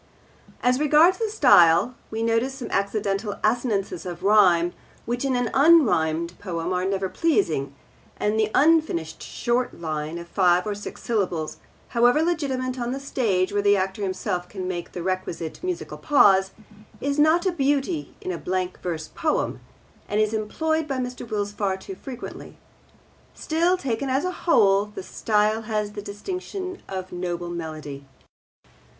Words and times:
As 0.63 0.79
regards 0.79 1.19
the 1.19 1.29
style, 1.29 1.93
we 2.09 2.23
notice 2.23 2.55
some 2.55 2.71
accidental 2.71 3.35
assonances 3.43 4.03
of 4.03 4.23
rhyme 4.23 4.73
which 5.05 5.23
in 5.23 5.35
an 5.35 5.51
unrhymed 5.53 6.39
poem 6.39 6.73
are 6.73 6.85
never 6.85 7.07
pleasing; 7.07 7.75
and 8.17 8.39
the 8.39 8.49
unfinished 8.55 9.21
short 9.21 9.79
line 9.79 10.17
of 10.17 10.27
five 10.27 10.65
or 10.65 10.73
six 10.73 11.03
syllables, 11.03 11.57
however 11.89 12.23
legitimate 12.23 12.79
on 12.79 12.93
the 12.93 12.99
stage 12.99 13.53
where 13.53 13.61
the 13.61 13.77
actor 13.77 14.01
himself 14.01 14.49
can 14.49 14.67
make 14.67 14.93
the 14.93 15.03
requisite 15.03 15.59
musical 15.61 15.99
pause, 15.99 16.49
is 16.99 17.19
not 17.19 17.45
a 17.45 17.51
beauty 17.51 18.15
in 18.21 18.31
a 18.31 18.39
blank 18.39 18.81
verse 18.81 19.07
poem, 19.07 19.59
and 20.09 20.19
is 20.19 20.33
employed 20.33 20.87
by 20.87 20.97
Mr. 20.97 21.29
Wills 21.29 21.51
far 21.51 21.77
too 21.77 21.93
frequently. 21.93 22.57
Still, 23.35 23.77
taken 23.77 24.09
as 24.09 24.25
a 24.25 24.31
whole, 24.31 24.85
the 24.87 25.03
style 25.03 25.61
has 25.61 25.91
the 25.91 26.01
distinction 26.01 26.81
of 26.89 27.11
noble 27.11 27.49
melody. 27.51 28.07